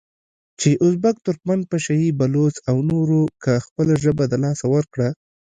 [0.59, 5.07] چې ازبک، ترکمن، پشه یي، بلوڅ او نورو که خپله ژبه د لاسه ورکړه،